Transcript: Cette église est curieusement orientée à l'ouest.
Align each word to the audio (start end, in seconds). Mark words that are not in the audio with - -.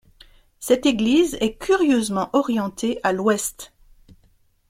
Cette 0.59 0.87
église 0.87 1.37
est 1.41 1.57
curieusement 1.59 2.31
orientée 2.33 2.99
à 3.03 3.13
l'ouest. 3.13 3.71